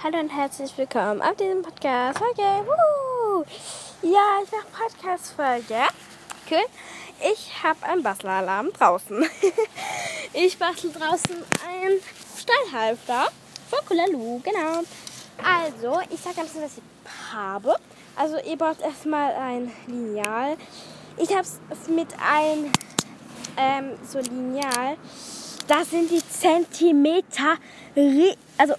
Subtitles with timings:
[0.00, 2.20] Hallo und herzlich willkommen auf diesem Podcast.
[2.20, 2.40] Folge.
[2.40, 3.44] Woo!
[4.02, 5.88] Ja, ich mache Podcast-Folge.
[6.48, 6.64] Cool.
[7.32, 9.24] Ich habe einen Bastelalarm draußen.
[10.34, 11.34] ich bastel draußen
[11.68, 12.00] einen
[12.38, 13.26] Stallhalfter
[13.68, 14.82] für Kulalu, genau.
[15.42, 17.74] Also, ich sage ein bisschen, was ich habe.
[18.14, 20.56] Also, ihr braucht erstmal ein Lineal.
[21.16, 22.70] Ich habe es mit einem
[23.56, 24.96] ähm, so Lineal.
[25.66, 27.56] Da sind die Zentimeter.
[28.58, 28.74] Also,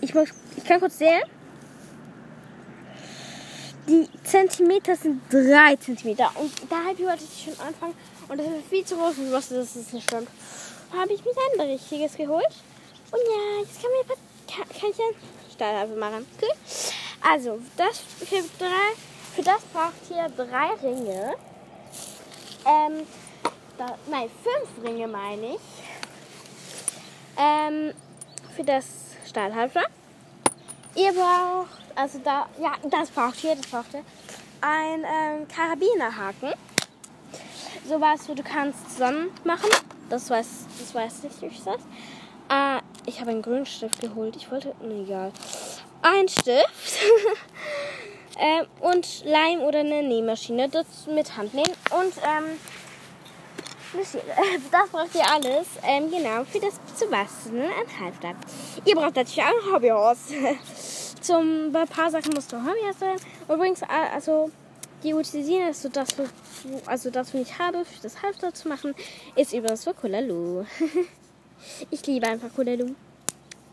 [0.00, 0.28] ich, muss,
[0.64, 1.22] ich kann kurz zählen.
[3.86, 6.30] Die Zentimeter sind 3 Zentimeter.
[6.36, 7.94] Und da habe ich heute schon anfangen.
[8.28, 9.18] Und das ist viel zu groß.
[9.18, 10.28] Und ich wusste, dass es nicht stimmt.
[10.90, 12.48] Da habe ich mir ein richtiges geholt.
[13.10, 16.26] Und ja, jetzt kann, mir, kann, ich ein Stahlhafe machen.
[16.40, 16.48] Cool.
[17.20, 18.94] Also, das für, drei,
[19.36, 21.34] für das braucht ihr drei Ringe.
[22.64, 23.06] Ähm,
[23.76, 25.60] da, nein, fünf Ringe meine ich.
[27.36, 27.92] Ähm,
[28.56, 28.86] für das
[29.28, 29.82] Stahlhalfter.
[30.96, 34.04] Ihr braucht, also da, ja, das braucht ihr, das braucht ihr,
[34.60, 36.52] ein ähm, Karabinerhaken.
[37.86, 39.70] Sowas, wo du kannst zusammen machen.
[40.08, 41.80] Das weiß, das weiß nicht, wie ich das.
[42.48, 44.36] Äh, ich habe einen grünen Stift geholt.
[44.36, 45.32] Ich wollte, nee, egal.
[46.02, 47.00] Ein Stift.
[48.38, 50.68] ähm, und Leim oder eine Nähmaschine.
[50.68, 51.72] Das mit Hand nähen.
[51.90, 52.58] Und, ähm,
[54.72, 58.34] das braucht ihr alles, ähm, genau, für das zu basteln ein Halfter.
[58.84, 60.18] Ihr braucht natürlich auch ein Hobbyhaus.
[61.20, 63.16] Zum, bei ein paar Sachen musst du Hobbyhaus sein.
[63.48, 64.50] Übrigens, also,
[65.02, 66.08] die utilisieren also das,
[66.86, 68.94] also das, was ich habe, für das Halfter zu machen,
[69.36, 70.64] ist übrigens für Kulalu.
[71.90, 72.94] ich liebe einfach Kulalu.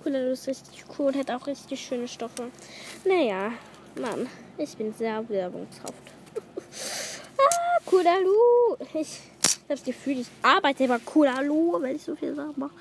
[0.04, 2.50] Kulalu ist richtig cool und hat auch richtig schöne Stoffe.
[3.06, 3.54] Naja,
[4.00, 5.94] Mann, ich bin sehr werbungshaft.
[7.38, 8.78] ah, Kulalu.
[8.94, 9.20] Ich
[9.72, 12.74] das Gefühl, ich arbeite immer cooler Hallo, wenn ich so viel Sachen mache.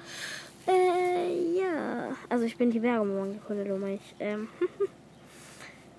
[0.66, 2.16] Äh, ja.
[2.28, 4.14] Also ich bin die Werbung Hallo, meine ich.
[4.18, 4.48] Ähm.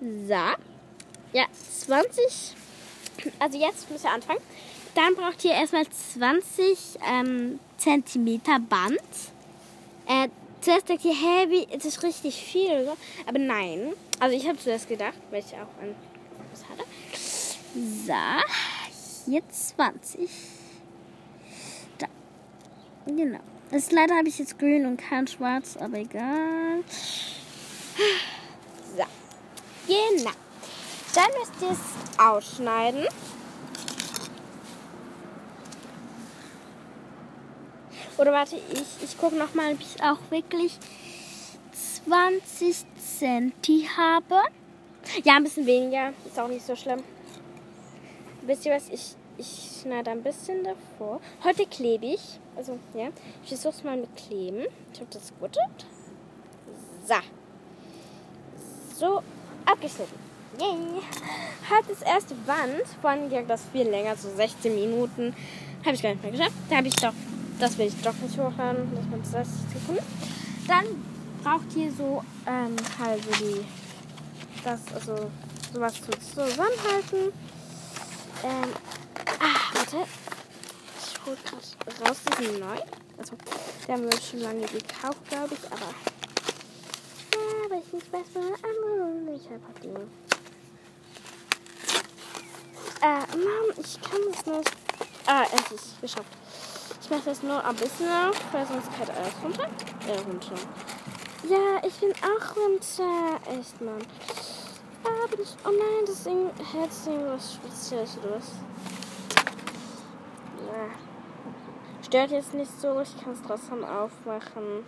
[0.00, 0.34] so.
[1.32, 1.46] Ja,
[1.86, 2.54] 20.
[3.38, 4.40] Also jetzt müsst ihr anfangen.
[4.94, 9.00] Dann braucht ihr erstmal 20 ähm, Zentimeter Band.
[10.06, 10.28] Äh,
[10.60, 12.96] zuerst denkt ihr, hä, wie, das ist richtig viel oder so.
[13.26, 13.94] Aber nein.
[14.20, 15.94] Also ich habe zuerst gedacht, weil ich auch ein
[16.52, 16.84] was hatte.
[17.74, 20.28] So, hier 20.
[23.06, 23.40] Genau.
[23.70, 26.84] Das leider habe ich jetzt grün und kein schwarz, aber egal.
[28.96, 29.04] So.
[29.86, 30.30] Genau.
[31.14, 33.06] Dann müsst ihr es ausschneiden.
[38.18, 40.78] Oder warte, ich, ich gucke nochmal, ob ich auch wirklich
[42.04, 44.36] 20 Centi habe.
[45.24, 46.12] Ja, ein bisschen weniger.
[46.26, 47.02] Ist auch nicht so schlimm.
[48.42, 48.88] Wisst ihr was?
[48.90, 51.20] Ich, ich schneide ein bisschen davor.
[51.42, 52.38] Heute klebe ich.
[52.56, 53.08] Also, ja.
[53.42, 54.66] Ich versuche es mal mit Kleben.
[54.92, 55.56] Ich hoffe, das gut.
[57.06, 57.14] So.
[58.96, 59.22] So,
[59.64, 60.18] abgeschnitten.
[60.60, 61.02] Yay.
[61.68, 65.34] Hat das erste Band, vorhin ging das viel länger, so 16 Minuten.
[65.84, 66.52] Habe ich gar nicht mehr geschafft.
[66.70, 67.14] Da habe ich doch,
[67.58, 68.92] das will ich doch nicht hochladen.
[68.94, 70.04] Das waren 60 Sekunden.
[70.68, 70.84] Dann
[71.42, 73.64] braucht ihr so, ähm, halt so die,
[74.62, 75.30] das, also,
[75.72, 77.32] sowas zu zusammenhalten.
[78.44, 78.68] Ähm,
[79.92, 80.08] warte.
[80.98, 82.78] Ich hol grad raus, die sind neu.
[83.18, 83.36] Also,
[83.86, 85.94] die haben wir schon lange gekauft, glaube ich, aber.
[87.34, 89.88] Ja, aber ich nicht weiß, was andere ich habe die.
[93.04, 94.72] Äh, Mann, ich kann das nicht.
[95.26, 96.26] Ah, endlich, geschafft.
[97.00, 99.68] Ich mache das nur ein bisschen auf, weil sonst geht alles runter.
[100.06, 100.54] Äh, runter.
[101.48, 103.40] Ja, ich bin auch runter.
[103.58, 104.06] Echt, Mann.
[105.04, 105.56] Ah, bin ich.
[105.64, 108.52] Oh nein, das Ding hält irgendwas Spezielles oder was?
[110.72, 110.88] Ja.
[112.12, 114.80] Stört jetzt nicht so, ich kann es trotzdem aufmachen.
[114.80, 114.84] Und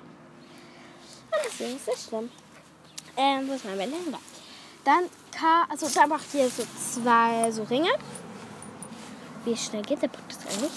[1.43, 2.29] deswegen ist es schlimm.
[3.17, 3.79] Ähm, wo ist mein?
[3.79, 4.19] Da.
[4.85, 7.89] Dann K, also da macht ihr so zwei so Ringe.
[9.47, 10.71] Wie schnell geht der Podcast eigentlich?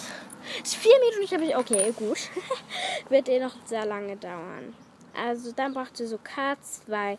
[0.64, 2.30] Ist vier Minuten, ich habe okay, gut.
[3.10, 4.74] Wird eh noch sehr lange dauern.
[5.22, 7.18] Also dann braucht ihr so K2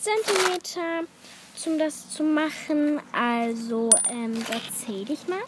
[0.00, 1.06] Zentimeter
[1.66, 3.00] um das zu machen.
[3.12, 5.44] Also, ähm, da zähle ich mal.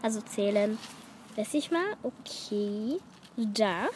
[0.00, 0.78] Also zählen
[1.38, 1.96] lässt ich mal.
[2.02, 2.98] Okay.
[3.36, 3.86] Da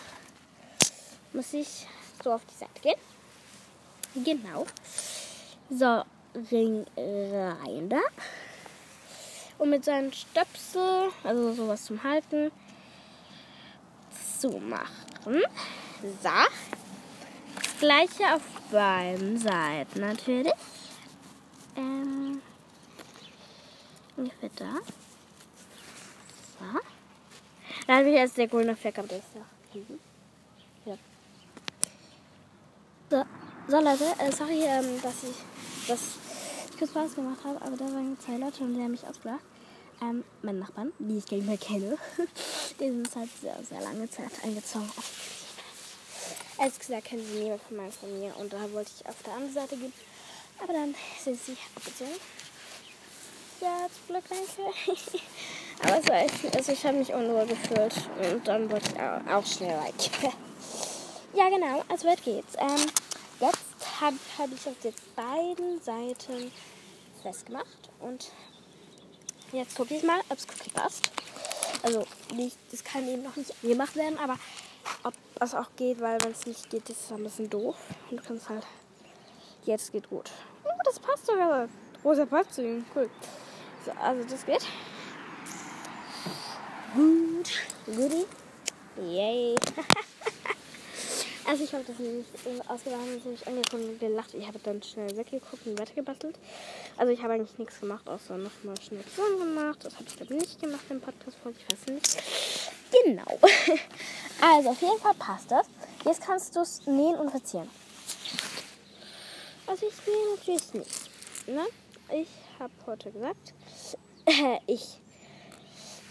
[1.33, 1.89] muss ich
[2.23, 4.25] so auf die Seite gehen.
[4.25, 4.67] Genau.
[5.69, 6.05] So,
[6.53, 8.00] Ring rein da.
[9.59, 12.53] Und mit seinen Stöpsel, also sowas zum Halten,
[14.39, 15.43] zu machen.
[16.23, 16.29] So.
[17.55, 20.53] Das gleiche auf beiden Seiten natürlich.
[21.77, 22.41] Ähm,
[24.17, 25.02] ungefähr da.
[27.82, 27.87] So.
[27.87, 29.26] Da habe ich jetzt der grüne Fleck, aber das ist
[29.75, 30.96] ja.
[33.11, 33.25] So.
[33.69, 35.37] So Leute, äh, sorry, ähm, dass ich
[35.87, 36.00] das
[36.79, 39.44] kurz Spaß gemacht habe, aber da waren zwei Leute und die haben mich ausgelacht.
[40.00, 41.99] Ähm, meine Nachbarn, die ich gar nicht mehr kenne,
[42.81, 44.90] die sind seit sehr, sehr lange Zeit eingezogen.
[46.58, 49.55] Ehrlich gesagt kennen sie niemand von meiner Familie und da wollte ich auf der anderen
[49.55, 49.93] Seite gehen.
[50.62, 52.20] Aber dann sind sie abgezogen.
[53.61, 55.19] Ja, zum Glück, danke.
[55.82, 57.94] aber es war echt, also ich habe mich unruhig gefühlt
[58.32, 60.11] und dann wollte ich auch, auch schnell weg.
[61.34, 62.55] ja, genau, also weit geht's.
[62.58, 62.87] Ähm,
[63.40, 66.52] jetzt habe hab ich auf den beiden Seiten
[67.23, 68.31] festgemacht und
[69.52, 71.11] jetzt gucke ich mal, ob es Cookie passt.
[71.82, 74.38] Also, nicht, das kann eben noch nicht gemacht werden, aber
[75.02, 77.76] ob das auch geht, weil wenn es nicht geht, ist es ein bisschen doof.
[78.11, 78.64] Und du kannst halt.
[79.64, 80.31] Jetzt geht gut.
[80.64, 81.69] Oh, das passt sogar.
[82.05, 82.84] Rosa passt zu ihm.
[82.94, 83.08] Cool.
[83.84, 84.64] So, also das geht.
[86.94, 87.50] Gut.
[87.87, 88.27] Goodie.
[88.97, 89.55] Yay.
[91.47, 92.27] also ich habe das nämlich
[92.69, 94.35] ausgeladen und mich angeguckt und gelacht.
[94.35, 96.39] Ich habe dann schnell weggeguckt und weitergebastelt.
[96.99, 99.79] Also ich habe eigentlich nichts gemacht, außer nochmal schnell Ton gemacht.
[99.83, 102.23] Das habe ich glaube nicht gemacht im Podcast, ich weiß nicht.
[103.05, 103.39] Genau.
[104.41, 105.69] Also auf jeden Fall passt das.
[106.05, 107.71] Jetzt kannst du es nähen und verzieren.
[109.69, 111.47] Also ich will natürlich nicht.
[111.47, 111.65] Ne?
[112.12, 112.29] Ich
[112.59, 113.55] habe heute gesagt,
[114.67, 114.99] ich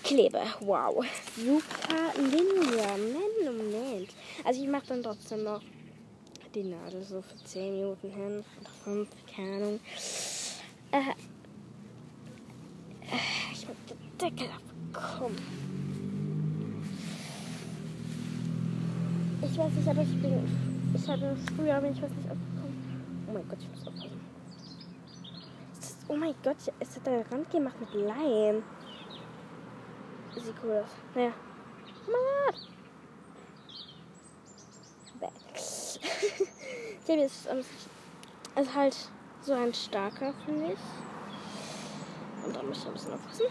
[0.03, 0.41] klebe.
[0.61, 1.05] Wow.
[1.35, 2.97] Super Ninja.
[2.97, 4.09] Moment, Moment.
[4.43, 5.61] Also ich mache dann trotzdem noch
[6.53, 8.43] die Nadel so für 10 Minuten hin.
[8.59, 9.79] Oder 5, keine Ahnung.
[10.91, 11.13] Äh, äh,
[13.53, 15.37] ich muss den Deckel abbekommen.
[19.43, 20.45] Ich weiß nicht, aber ich bin.
[20.93, 23.25] Ich hatte früher, bin ich weiß nicht aufgekommen.
[23.27, 24.19] Oh mein Gott, ich muss aufpassen.
[26.07, 28.63] Oh mein Gott, es hat einen Rand gemacht mit Leim.
[30.35, 30.89] Sieht cool aus.
[31.13, 31.33] Naja.
[35.19, 35.31] Weg.
[37.03, 37.47] ich habe jetzt.
[38.55, 38.97] Es ist halt
[39.41, 42.45] so ein starker, finde ich.
[42.45, 43.45] Und da muss ich ein bisschen aufpassen.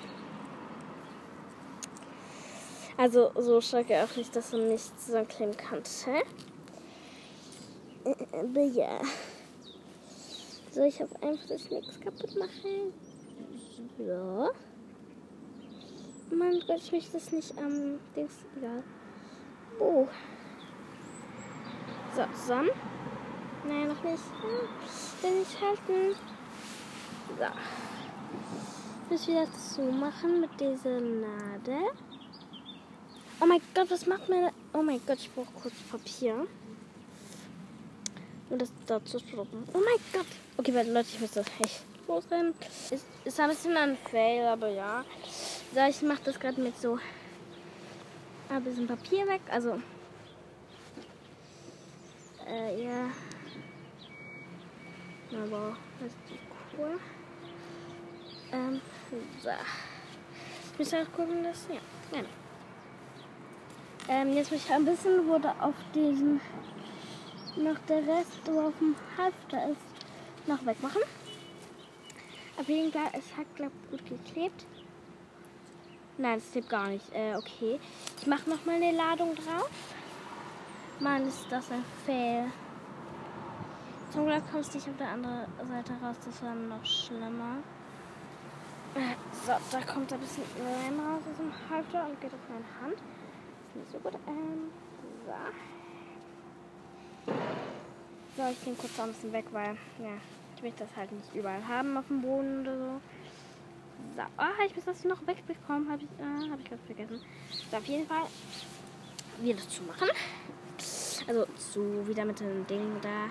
[2.97, 5.83] Also so stark auch nicht, dass man nicht zusammenkleben kann.
[8.33, 9.01] Aber ja.
[10.71, 12.93] So, ich habe einfach das nichts kaputt machen.
[13.99, 14.51] So.
[16.41, 18.33] Mein Gott, ich möchte das nicht am ähm, Dings.
[18.57, 18.83] Egal.
[19.79, 20.09] Oh.
[22.17, 22.71] So, zusammen.
[23.69, 24.23] Nein, noch nicht.
[24.43, 26.17] Ah, will ich halten.
[27.39, 27.45] So.
[29.05, 31.91] Ich muss wieder zumachen mit dieser Nadel.
[33.39, 34.51] Oh mein Gott, was macht mir.
[34.73, 36.47] Oh mein Gott, ich brauche kurz Papier.
[38.49, 39.65] Um das da zu stoppen.
[39.75, 40.27] Oh mein Gott.
[40.57, 41.47] Okay, Leute, ich muss das
[42.11, 42.55] losrennen.
[42.91, 45.05] Ist, ist ein bisschen ein Fail, aber ja.
[45.73, 46.99] So, ich mache das gerade mit so
[48.49, 49.41] ein bisschen Papier weg.
[49.51, 49.81] Also.
[52.47, 53.11] Äh, ja.
[55.33, 56.19] Aber, das ist
[56.77, 56.99] cool.
[58.53, 58.81] Ähm,
[59.41, 59.51] so.
[60.73, 61.69] Ich muss halt gucken, dass.
[61.69, 61.81] Ja,
[62.11, 62.29] genau.
[64.09, 66.41] Ähm, jetzt muss ich ein bisschen wurde auf diesen
[67.57, 71.03] noch der Rest, wo auf dem Halfter ist, noch wegmachen.
[72.61, 74.67] Auf jeden es hat glaube gut geklebt.
[76.19, 77.07] Nein, es klebt gar nicht.
[77.15, 77.81] Äh, okay.
[78.21, 79.71] Ich mache noch mal eine Ladung drauf.
[80.99, 82.53] Mann, ist das ein Fail.
[84.13, 86.17] Zum Glück kommst du nicht auf der anderen Seite raus.
[86.25, 87.57] Das war noch schlimmer.
[88.95, 89.15] Äh,
[89.47, 93.01] so, da kommt ein bisschen Leim raus aus dem Halfter und geht auf meine Hand
[93.75, 94.15] nicht so gut.
[94.27, 94.71] Ähm,
[95.27, 95.33] so.
[98.37, 100.19] So, ich gehe kurz ein bisschen weg, weil, ja,
[100.61, 103.01] ich möchte das halt nicht überall haben auf dem Boden oder so.
[104.15, 107.21] So, ah, ich muss das noch wegbekommen, habe ich, äh, hab ich gerade vergessen.
[107.71, 108.25] So, auf jeden Fall
[109.41, 110.09] wieder zu machen.
[111.27, 113.31] Also, zu, wieder mit dem Ding da.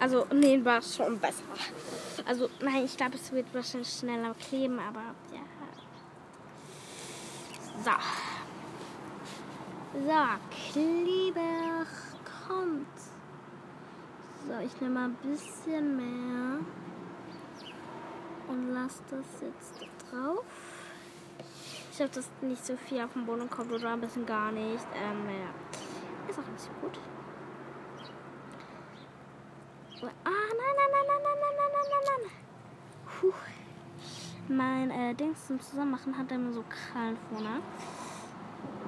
[0.00, 1.44] Also, nee, war schon besser.
[2.26, 5.40] Also, nein, ich glaube, es wird wahrscheinlich schneller kleben, aber ja.
[7.82, 7.90] So.
[9.98, 11.86] So, Kleber
[12.46, 13.01] kommt.
[14.46, 16.58] So, ich nehme mal ein bisschen mehr
[18.48, 19.80] und lasse das jetzt
[20.10, 20.44] drauf.
[21.92, 24.86] Ich habe das nicht so viel auf den Boden kommt oder ein bisschen gar nicht.
[24.94, 26.28] Ähm, ja.
[26.28, 26.98] Ist auch nicht so gut.
[30.02, 32.30] Ah, nein, nein, nein, nein, nein, nein, nein, nein, nein, nein.
[33.06, 33.32] Puh.
[34.48, 37.60] Mein äh, Dings zum Zusammenmachen hat immer so Krallen vorne.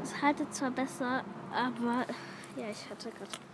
[0.02, 2.06] Es haltet zwar besser, aber
[2.56, 3.53] ja, ich hatte gerade.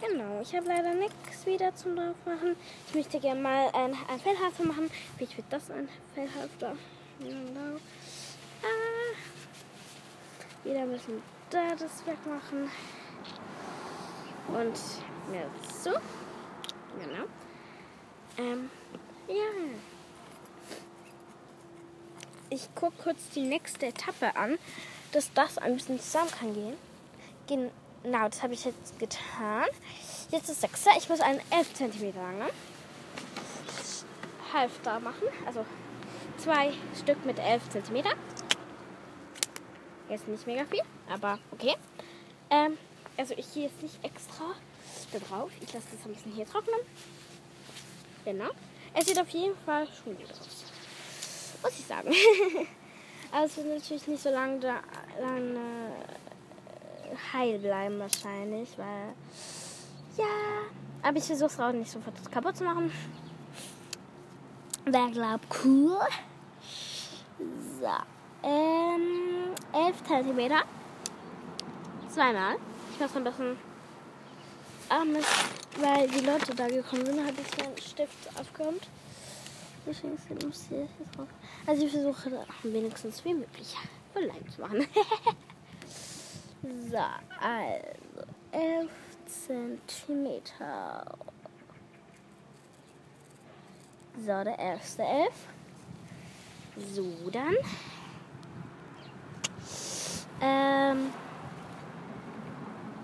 [0.00, 2.54] Genau, ich habe leider nichts wieder zum drauf machen.
[2.88, 4.90] Ich möchte gerne mal ein, ein Fellhalfter machen.
[5.18, 6.76] Wie wird das ein Fellhalfter?
[7.18, 7.78] Genau.
[8.62, 9.14] Ah,
[10.64, 12.70] wieder müssen da das wegmachen.
[14.48, 14.78] Und
[15.30, 15.50] mir
[15.82, 15.90] so.
[17.00, 17.24] Genau.
[18.38, 18.70] Ähm,
[19.26, 19.34] ja.
[22.50, 24.58] Ich gucke kurz die nächste Etappe an,
[25.12, 27.70] dass das ein bisschen zusammen kann gehen.
[28.02, 29.66] Genau, das habe ich jetzt getan.
[30.30, 30.90] Jetzt ist sechster.
[30.96, 32.50] Ich muss einen 11 cm langen
[34.52, 35.26] Halfter machen.
[35.46, 35.64] Also
[36.38, 38.04] zwei Stück mit 11 cm.
[40.08, 41.74] Jetzt nicht mega viel, aber okay.
[42.50, 42.78] Ähm,
[43.16, 44.54] also ich gehe jetzt nicht extra
[45.12, 45.50] da drauf.
[45.60, 46.80] Ich lasse das ein bisschen hier trocknen.
[48.24, 48.50] Genau.
[48.94, 50.64] Es sieht auf jeden Fall schon gut aus.
[51.62, 52.10] Muss ich sagen.
[53.30, 54.80] wird natürlich nicht so lange, da,
[55.20, 55.60] lange
[57.32, 59.14] heil bleiben wahrscheinlich, weil
[60.16, 60.24] ja.
[61.02, 62.90] Aber ich versuche es auch nicht sofort kaputt zu machen.
[64.84, 65.98] Wer glaubt cool?
[67.80, 67.86] So.
[68.42, 70.52] Ähm, 11 cm.
[72.08, 72.56] Zweimal.
[72.92, 73.56] Ich mache ein bisschen
[74.88, 75.26] armes,
[75.80, 78.88] weil die Leute da gekommen sind, habe ich meinen Stift aufgeräumt.
[79.86, 81.28] Deswegen muss hier drauf.
[81.66, 83.74] Also ich versuche wenigstens wie möglich
[84.12, 84.86] voll Leim zu machen.
[86.62, 86.98] so,
[87.40, 87.84] also
[88.52, 88.90] 11
[89.26, 91.04] Zentimeter.
[94.16, 95.46] So, der erste Elf.
[96.76, 97.56] So, dann.
[100.40, 101.12] Ähm,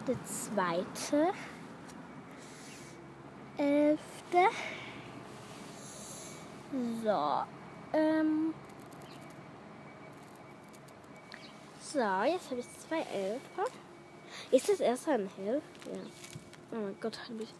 [0.06, 1.32] der zweite.
[3.56, 4.48] Elfte.
[7.02, 7.44] So.
[7.92, 8.54] Ähm.
[11.94, 13.70] So, jetzt habe ich zwei Elfer.
[14.50, 15.62] Ist das erste ein Elf?
[15.86, 16.00] Ja.
[16.72, 17.54] Oh mein Gott, habe ich.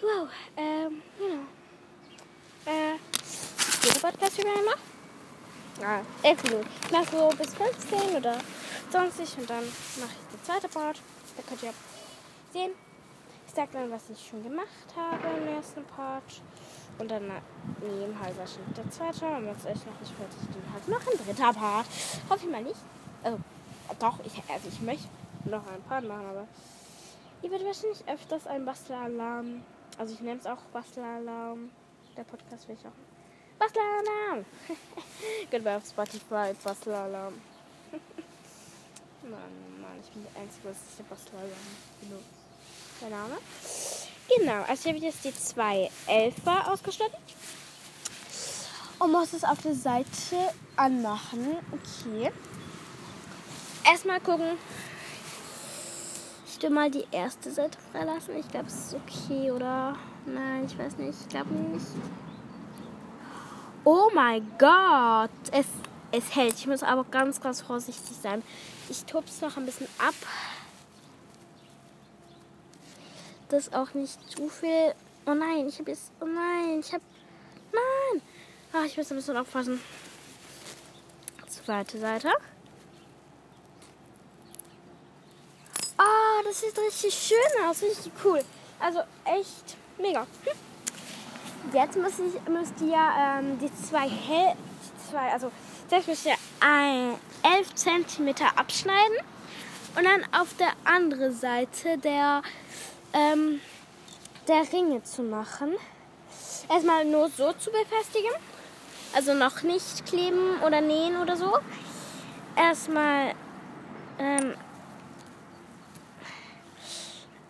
[0.00, 1.42] Wow, ähm, genau.
[2.64, 2.96] Äh,
[3.84, 4.74] jeder Podcast über einmal?
[5.82, 6.68] Ja, 11 Minuten.
[6.82, 8.38] Ich mache so bis 15 oder
[8.90, 9.64] 20 und dann
[10.00, 11.02] mache ich den zweiten Part.
[11.36, 11.74] Da könnt ihr
[12.54, 12.85] sehen.
[13.56, 16.42] Sag dann, was ich schon gemacht habe im ersten Part.
[16.98, 19.24] Und dann nehmen halt wahrscheinlich der zweite.
[19.24, 21.86] Und wenn es echt noch nicht fertig ist, dann halt noch ein dritter Part.
[22.28, 22.76] Hoffe ich mal nicht.
[23.22, 23.38] Also,
[23.98, 25.08] doch, ich, also ich möchte
[25.46, 26.46] noch ein Part machen, aber
[27.40, 29.62] ihr werdet wahrscheinlich öfters ein Bastelalarm.
[29.96, 31.70] Also ich nenne es auch Bastelalarm.
[32.14, 33.58] Der Podcast will ich auch.
[33.58, 34.44] Bastelalarm!
[35.50, 37.32] Goodbye auf Spotify, Bastelalarm.
[39.22, 41.50] Mann, Mann, ich bin der Einzige, was ich der Bastelalarm
[42.02, 42.20] genau.
[43.00, 43.36] Der Name.
[44.38, 47.18] Genau, also ich habe jetzt die zwei Elfer ausgestattet.
[48.98, 50.36] Und muss es auf der Seite
[50.76, 51.56] anmachen.
[51.72, 52.32] Okay.
[53.84, 54.58] Erstmal gucken.
[56.46, 58.36] Ich will mal die erste Seite freilassen.
[58.38, 59.96] Ich glaube, es ist okay, oder?
[60.24, 61.20] Nein, ich weiß nicht.
[61.20, 61.86] Ich glaube nicht.
[63.84, 65.30] Oh mein Gott.
[65.52, 65.66] Es,
[66.12, 66.54] es hält.
[66.54, 68.42] Ich muss aber ganz, ganz vorsichtig sein.
[68.88, 70.14] Ich es noch ein bisschen ab.
[73.48, 74.94] Das auch nicht zu viel.
[75.26, 76.10] Oh nein, ich habe jetzt.
[76.20, 77.02] Oh nein, ich habe.
[77.72, 78.22] Nein.
[78.72, 79.80] Ach, ich muss ein bisschen aufpassen.
[81.48, 82.30] Zweite Seite.
[85.98, 87.82] Oh, das sieht richtig schön aus.
[87.82, 88.40] Richtig cool.
[88.78, 90.20] Also echt mega.
[90.44, 90.66] Hm.
[91.72, 94.54] Jetzt muss ich, müsst ihr ähm, die zwei hell,
[95.10, 95.50] zwei, also
[95.90, 99.16] jetzt müsst ihr ein 11 cm abschneiden
[99.96, 102.42] und dann auf der anderen Seite der,
[103.16, 103.60] ähm,
[104.46, 105.74] der Ringe zu machen.
[106.68, 108.32] Erstmal nur so zu befestigen.
[109.14, 111.58] Also noch nicht kleben oder nähen oder so.
[112.56, 113.34] Erstmal
[114.18, 114.54] ähm,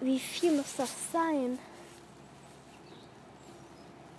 [0.00, 1.58] wie viel muss das sein?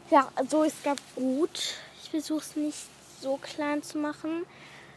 [0.10, 1.76] Ja, so ist ganz gut.
[2.02, 2.88] Ich versuche es nicht
[3.22, 4.46] so klein zu machen,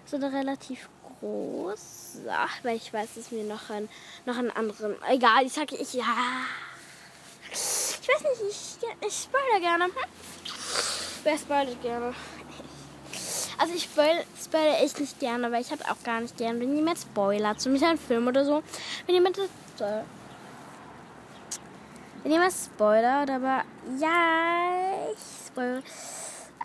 [0.07, 0.89] sondern relativ
[1.21, 2.19] groß.
[2.27, 3.89] Ja, weil ich weiß, dass mir noch ein,
[4.27, 4.97] noch einen anderen.
[5.09, 6.05] Egal, ich sage ich ja.
[7.53, 9.85] Ich weiß nicht, ich, ich spoilere gerne.
[9.85, 9.93] Hm?
[11.23, 12.15] Wer spoilert gerne?
[13.59, 16.75] Also ich spoil, spoilere echt nicht gerne, weil ich habe auch gar nicht gerne, wenn
[16.75, 18.63] jemand spoilert, so mit einem Film oder so.
[19.07, 19.49] Wenn jemand das
[22.23, 23.65] wenn jemand spoilert, aber
[23.99, 25.83] ja, ich spoil.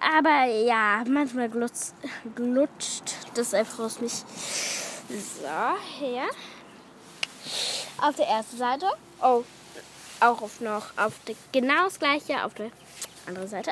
[0.02, 1.96] Aber ja, manchmal glutzt,
[2.36, 4.14] glutscht das einfach aus mich.
[5.10, 5.48] So,
[6.00, 6.24] hier.
[8.02, 8.88] Auf der ersten Seite.
[9.22, 9.44] Oh,
[10.20, 12.72] auch auf noch auf der genau das gleiche auf der
[13.28, 13.72] anderen Seite.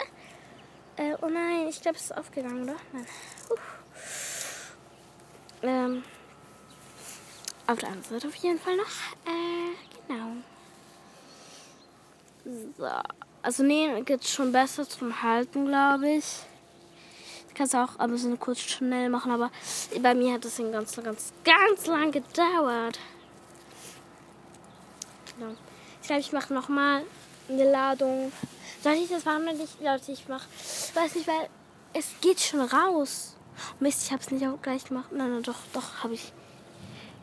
[0.96, 2.76] Äh, oh nein, ich glaube, es ist aufgegangen, oder?
[2.92, 3.08] Nein.
[5.64, 6.04] Ähm,
[7.66, 8.86] auf der anderen Seite auf jeden Fall noch.
[9.26, 10.32] Äh, genau.
[12.78, 12.88] So.
[13.42, 16.26] Also nähen geht schon besser zum Halten, glaube ich.
[17.54, 19.52] Ich kann es auch ein bisschen kurz schnell machen, aber
[20.02, 23.00] bei mir hat es ganz, ganz, ganz lang gedauert.
[25.38, 25.52] Genau.
[26.02, 27.04] Ich glaube, ich mache nochmal
[27.48, 28.32] eine Ladung.
[28.82, 29.80] Soll ich das machen oder nicht?
[29.80, 30.44] Leute, ich mach.
[30.96, 31.48] Weiß nicht, weil
[31.94, 33.36] es geht schon raus.
[33.80, 35.12] Mist, ich hab's nicht auch gleich gemacht.
[35.12, 36.34] Nein, nein, doch, doch, habe ich.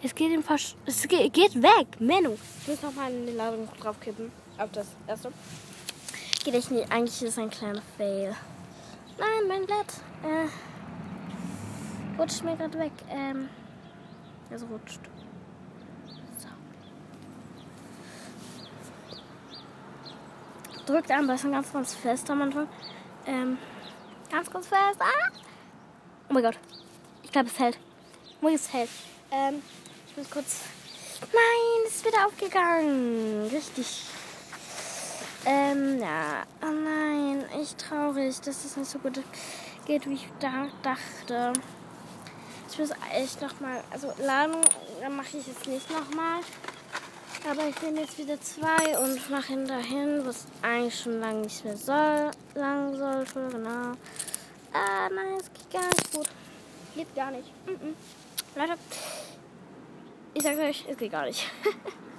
[0.00, 1.88] Es geht im Versch Es geht, geht weg.
[1.98, 2.38] Menno.
[2.62, 4.30] Ich muss nochmal in die Ladung draufkippen.
[4.58, 5.32] Auf das erste.
[6.44, 6.92] Geht echt nicht.
[6.92, 8.36] Eigentlich ist es ein kleiner Fail.
[9.20, 9.92] Nein, mein Blatt.
[10.24, 10.48] Äh,
[12.18, 12.92] rutscht mir gerade weg.
[13.10, 13.50] Ähm,
[14.48, 15.00] es rutscht.
[16.38, 16.48] So.
[20.86, 22.66] Drückt am besten ganz, ganz fest am Anfang.
[23.26, 23.58] Ähm,
[24.30, 25.00] ganz, ganz fest.
[25.00, 25.30] Ah!
[26.30, 26.58] Oh mein Gott.
[27.22, 27.78] Ich glaube, es hält.
[28.40, 28.88] Oh es hält.
[29.30, 29.62] Ähm,
[30.08, 30.60] ich muss kurz.
[31.20, 33.50] Nein, es ist wieder aufgegangen.
[33.52, 34.09] Richtig.
[35.46, 36.44] Ähm, ja.
[36.62, 39.20] Oh nein, echt traurig, dass es nicht so gut
[39.86, 41.52] geht, wie ich da dachte.
[42.70, 43.82] Ich muss echt nochmal.
[43.90, 44.60] Also, Ladung
[45.16, 46.40] mache ich jetzt nicht nochmal.
[47.50, 51.64] Aber ich nehme jetzt wieder zwei und mache ihn dahin, was eigentlich schon lange nicht
[51.64, 53.48] mehr soll, lang sollte.
[53.50, 53.92] Genau.
[54.72, 56.28] Ah, nein, es geht gar nicht gut.
[56.94, 57.50] Geht gar nicht.
[57.66, 57.94] Mm -mm.
[58.56, 58.78] Leute,
[60.34, 61.50] ich sage euch, es geht gar nicht.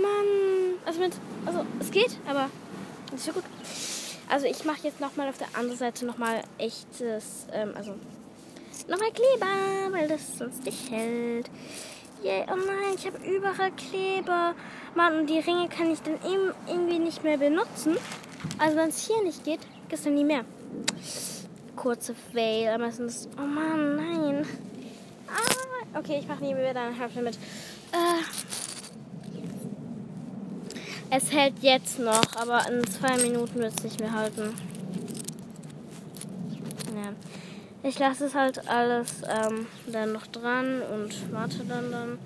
[0.00, 0.78] Mann.
[0.84, 1.12] Also mit,
[1.44, 2.50] also es geht, aber
[3.12, 3.44] nicht so gut.
[4.28, 7.94] Also ich mache jetzt nochmal auf der anderen Seite nochmal echtes, ähm, also
[8.88, 11.48] nochmal Kleber, weil das sonst nicht hält.
[12.24, 14.54] Yeah, oh nein, ich habe überall Kleber.
[14.94, 17.96] Mann, und die Ringe kann ich dann eben irgendwie nicht mehr benutzen.
[18.58, 20.44] Also wenn es hier nicht geht, geht es dann nie mehr.
[21.76, 24.46] Kurze Fail, aber es ist, oh Mann, nein.
[25.28, 27.36] Ah, okay, ich mache nie wieder eine Hälfte mit.
[27.92, 28.22] Äh,
[31.16, 34.54] es hält jetzt noch, aber in zwei Minuten wird es nicht mehr halten.
[36.94, 37.12] Ja.
[37.82, 42.18] Ich lasse es halt alles ähm, dann noch dran und warte dann dann.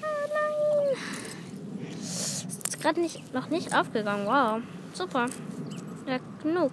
[0.00, 0.96] Oh nein!
[2.00, 4.26] Ist gerade nicht, noch nicht aufgegangen.
[4.26, 4.62] Wow.
[4.94, 5.26] Super.
[6.06, 6.72] Ja, genug.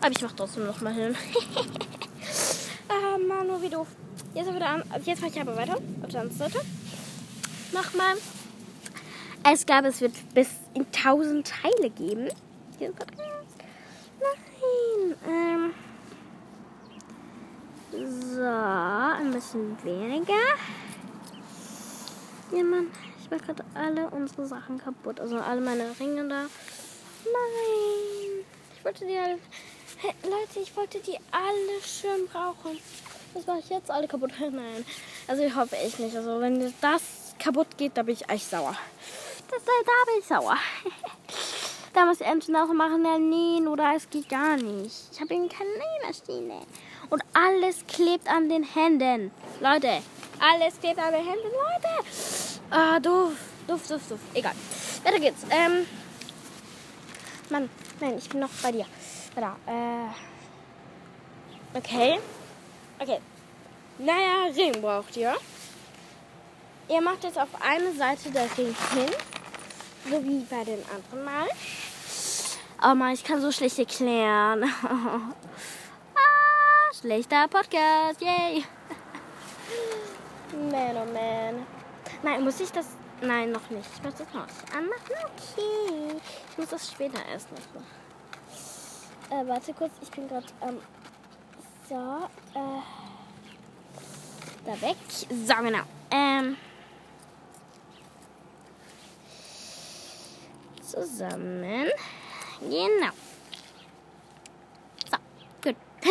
[0.00, 1.16] Aber ich mache trotzdem noch mal hin.
[2.88, 3.88] ah, Manu, wie doof.
[4.34, 5.78] Jetzt, wieder an, jetzt mache ich aber weiter.
[6.02, 6.60] Auf der anderen Seite.
[7.72, 8.14] Mach mal.
[9.46, 12.28] Es gab, es wird bis in tausend Teile geben.
[12.80, 12.94] Nein.
[15.28, 15.74] Ähm.
[17.92, 20.32] So, ein bisschen weniger.
[22.52, 22.90] Ja, Mann,
[23.22, 25.20] ich mache gerade alle unsere Sachen kaputt.
[25.20, 26.46] Also alle meine Ringe da.
[27.24, 28.44] Nein.
[28.76, 29.38] Ich wollte die alle.
[29.98, 32.78] Hey, Leute, ich wollte die alle schön brauchen.
[33.34, 33.90] Was mache ich jetzt?
[33.90, 34.32] Alle kaputt?
[34.40, 34.86] Nein.
[35.28, 36.16] Also ich hoffe echt nicht.
[36.16, 37.02] Also wenn das
[37.38, 38.74] kaputt geht, da bin ich echt sauer.
[39.54, 40.56] Das, da bin ich sauer.
[41.92, 45.12] da muss ich entweder noch machen, ja, nähen oder es geht gar nicht.
[45.12, 46.66] Ich habe eben keine Nähmaschine.
[47.10, 49.30] Und alles klebt an den Händen.
[49.60, 50.02] Leute,
[50.40, 51.44] alles klebt an den Händen.
[51.44, 52.08] Leute.
[52.70, 53.32] Ah, doof.
[53.68, 54.18] Doof, doof, doof.
[54.34, 54.54] Egal.
[55.04, 55.42] Weiter geht's.
[55.50, 55.86] Ähm.
[57.50, 58.86] Mann, nein, ich bin noch bei dir.
[59.36, 60.08] Da, äh.
[61.78, 62.18] Okay.
[62.98, 63.20] Okay.
[63.98, 65.34] Naja, Ring braucht ihr.
[66.88, 69.14] Ihr macht jetzt auf eine Seite der Ring hin.
[70.04, 71.48] So wie bei den anderen Mal.
[72.82, 74.62] Oh Mann, ich kann so schlecht erklären.
[74.82, 75.32] ah,
[77.00, 78.20] schlechter Podcast.
[78.20, 78.64] Yay.
[80.70, 81.66] man, oh man.
[82.22, 82.86] Nein, muss ich das...
[83.22, 83.88] Nein, noch nicht.
[83.96, 85.14] Ich muss das noch nicht anmachen.
[85.24, 86.20] Okay.
[86.50, 87.86] Ich muss das später erst noch machen.
[89.30, 89.92] Äh, warte kurz.
[90.02, 90.46] Ich bin gerade...
[90.60, 90.80] Ähm,
[91.88, 92.28] so.
[92.54, 92.82] Äh,
[94.66, 94.96] da weg.
[95.08, 95.84] So, genau.
[96.10, 96.58] Ähm...
[100.94, 101.86] zusammen.
[102.60, 103.12] Genau.
[105.10, 105.16] So,
[105.62, 105.76] gut.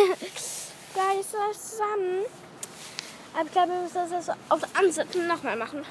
[0.95, 2.25] da ist das zusammen.
[3.33, 5.83] Aber ich glaube, wir müssen das auf der anderen Seite nochmal machen.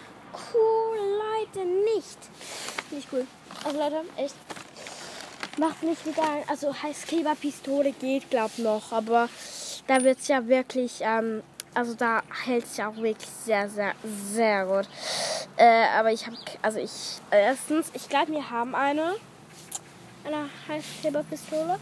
[0.55, 2.19] Cool, Leute, nicht.
[2.91, 3.27] Nicht cool.
[3.65, 4.35] Also Leute, echt.
[5.59, 6.23] Macht nicht wieder.
[6.49, 8.93] Also Heißkleberpistole geht, glaub noch.
[8.93, 9.29] Aber
[9.87, 11.01] da wird es ja wirklich.
[11.01, 11.43] Ähm,
[11.75, 13.95] also da hält es ja auch wirklich sehr, sehr,
[14.33, 14.87] sehr gut.
[15.57, 19.15] Äh, aber ich habe, also ich, erstens, ich glaube, wir haben eine,
[20.25, 21.79] eine Heißkleberpistole.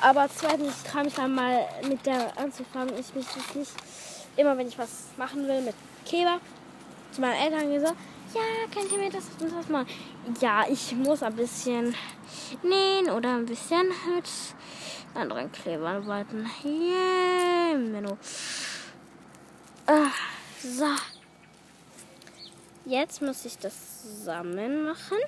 [0.00, 2.98] Aber zweitens, ich traue mich dann mal mit der anzufangen.
[2.98, 3.72] Ich mich das nicht
[4.36, 6.40] immer, wenn ich was machen will mit Kleber,
[7.10, 7.96] zu meinen Eltern gesagt,
[8.34, 8.40] ja,
[8.72, 9.86] könnt ihr mir das und das machen?
[10.40, 11.94] Ja, ich muss ein bisschen
[12.62, 14.28] nähen oder ein bisschen mit
[15.14, 16.50] anderen Klebern arbeiten.
[16.64, 18.18] Yeah, Menno.
[19.86, 20.10] Ah,
[20.60, 21.15] so.
[22.86, 25.18] Jetzt muss ich das zusammen machen.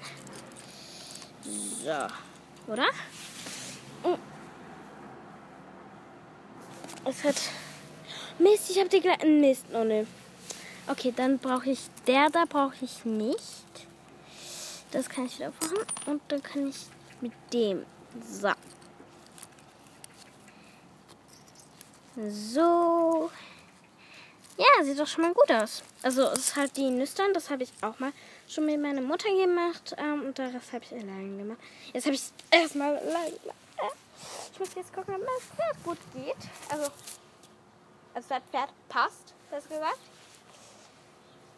[1.42, 2.86] So, oder?
[4.04, 4.16] Oh.
[7.04, 7.34] Es hat.
[8.38, 9.40] Mist, ich habe die gleichen.
[9.40, 10.06] Mist, oh ne.
[10.86, 11.80] Okay, dann brauche ich.
[12.06, 13.88] Der da brauche ich nicht.
[14.92, 15.78] Das kann ich wieder aufmachen.
[16.06, 16.86] Und dann kann ich
[17.20, 17.84] mit dem.
[18.22, 18.52] So.
[22.30, 23.30] So.
[24.58, 25.84] Ja, sieht doch schon mal gut aus.
[26.02, 28.12] Also es ist halt die Nüstern, das habe ich auch mal
[28.48, 29.94] schon mit meiner Mutter gemacht.
[29.96, 31.60] Ähm, und Rest habe ich allein gemacht.
[31.92, 33.56] Jetzt habe ich es erstmal allein gemacht.
[34.52, 36.50] Ich muss jetzt gucken, ob mein Pferd gut geht.
[36.70, 36.90] Also,
[38.14, 40.00] also das Pferd passt, das gesagt.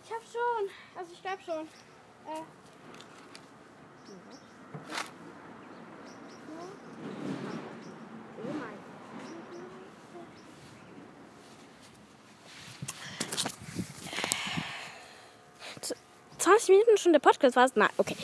[0.05, 1.67] Ich habe schon, also ich glaube schon.
[2.27, 2.43] Äh,
[8.43, 8.81] oh mein
[16.61, 17.75] 20 Minuten schon der Podcast war es?
[17.75, 18.17] Nein, okay.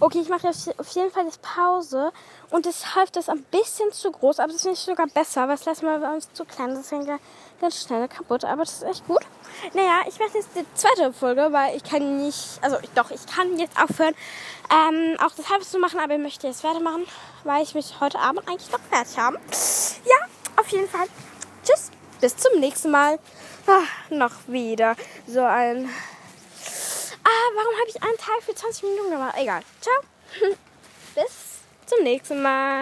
[0.00, 2.10] Okay, ich mache auf jeden Fall jetzt Pause.
[2.50, 5.56] Und deshalb ist das ein bisschen zu groß, aber das finde ich sogar besser, weil
[5.56, 6.74] das letzte Mal war uns zu klein.
[6.74, 7.08] Das ist
[7.60, 9.20] ganz schnell kaputt, aber das ist echt gut.
[9.74, 13.58] Naja, ich mache jetzt die zweite Folge, weil ich kann nicht, also doch, ich kann
[13.58, 14.14] jetzt aufhören,
[14.70, 17.06] ähm, auch das halbe zu machen, aber ich möchte jetzt weitermachen,
[17.44, 19.38] weil ich mich heute Abend eigentlich noch fertig habe.
[20.04, 20.16] Ja,
[20.56, 21.06] auf jeden Fall.
[21.64, 23.18] Tschüss, bis zum nächsten Mal.
[23.66, 25.88] Ach, noch wieder so ein
[27.24, 29.34] Ah, warum habe ich einen Teil für 20 Minuten gemacht?
[29.38, 29.62] Egal.
[29.80, 29.94] Ciao.
[31.14, 32.80] Bis zum nächsten Mal.